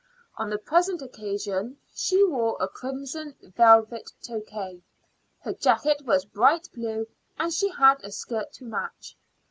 [0.37, 4.81] On the present occasion she wore a crimson velvet toque.
[5.41, 7.05] Her jacket was bright blue,
[7.37, 9.15] and she had a skirt to match.